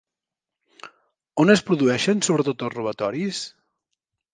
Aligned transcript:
On 1.45 1.55
es 1.57 1.63
produeixen 1.69 2.27
sobretot 2.31 2.67
els 2.71 2.77
robatoris? 2.81 3.49